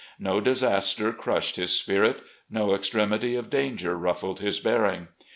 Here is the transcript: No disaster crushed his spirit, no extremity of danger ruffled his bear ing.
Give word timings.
No 0.17 0.39
disaster 0.41 1.13
crushed 1.13 1.57
his 1.57 1.73
spirit, 1.79 2.23
no 2.49 2.73
extremity 2.73 3.35
of 3.35 3.51
danger 3.51 3.95
ruffled 3.95 4.39
his 4.39 4.59
bear 4.59 4.87
ing. 4.87 5.09